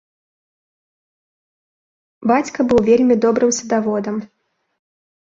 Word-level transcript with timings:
Бацька 2.33 2.59
быў 2.73 2.79
вельмі 2.91 3.15
добрым 3.29 3.51
садаводам. 3.63 4.15